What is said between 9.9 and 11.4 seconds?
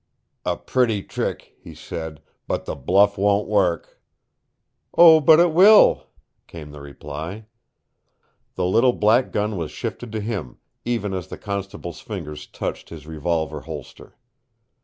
to him, even as the